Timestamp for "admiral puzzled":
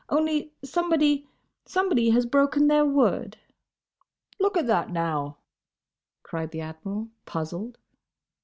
6.61-7.77